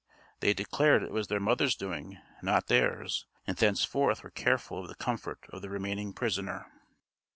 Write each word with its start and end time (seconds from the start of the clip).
They 0.39 0.55
declared 0.55 1.03
it 1.03 1.11
was 1.11 1.27
their 1.27 1.39
mother's 1.39 1.75
doing, 1.75 2.17
not 2.41 2.65
theirs, 2.65 3.27
and 3.45 3.55
thenceforth 3.55 4.23
were 4.23 4.31
careful 4.31 4.81
of 4.81 4.87
the 4.87 4.95
comfort 4.95 5.45
of 5.53 5.61
the 5.61 5.69
remaining 5.69 6.11
prisoner. 6.11 6.65